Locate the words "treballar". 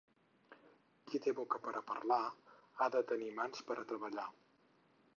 3.93-4.29